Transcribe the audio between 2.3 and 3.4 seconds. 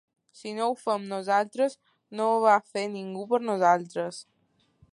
ho va a fer ningú